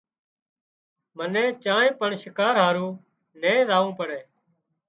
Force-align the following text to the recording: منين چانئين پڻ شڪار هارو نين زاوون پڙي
منين 1.17 1.49
چانئين 1.63 1.93
پڻ 1.99 2.11
شڪار 2.23 2.55
هارو 2.63 2.87
نين 3.41 3.59
زاوون 3.69 3.91
پڙي 3.99 4.19